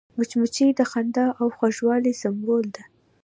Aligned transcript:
مچمچۍ 0.17 0.69
د 0.79 0.81
خندا 0.91 1.25
او 1.39 1.45
خوږوالي 1.55 2.13
سمبول 2.21 2.65
ده 2.75 2.83